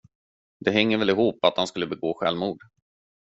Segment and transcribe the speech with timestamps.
[0.59, 2.63] Det hänger väl ihop, att han skulle begå självmord.